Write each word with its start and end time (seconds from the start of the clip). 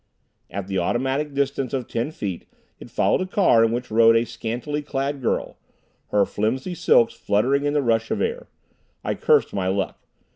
At 0.49 0.65
the 0.65 0.79
automatic 0.79 1.31
distance 1.35 1.73
of 1.73 1.87
ten 1.87 2.09
feet 2.09 2.47
it 2.79 2.89
followed 2.89 3.21
a 3.21 3.27
car 3.27 3.63
in 3.63 3.71
which 3.71 3.91
rode 3.91 4.15
a 4.15 4.25
scantily 4.25 4.81
clad 4.81 5.21
girl, 5.21 5.59
her 6.07 6.25
flimsy 6.25 6.73
silks 6.73 7.13
fluttering 7.13 7.65
in 7.65 7.73
the 7.73 7.83
rush 7.83 8.09
of 8.09 8.19
air. 8.19 8.47
I 9.03 9.13
cursed 9.13 9.53
my 9.53 9.67
luck. 9.67 10.01